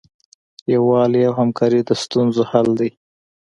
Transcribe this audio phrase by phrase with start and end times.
[0.73, 2.89] یووالی او همکاري د ستونزو حل دی.